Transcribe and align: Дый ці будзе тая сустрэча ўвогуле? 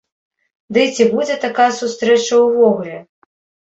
Дый 0.77 0.87
ці 0.95 1.03
будзе 1.13 1.35
тая 1.43 1.71
сустрэча 1.83 2.35
ўвогуле? 2.49 2.97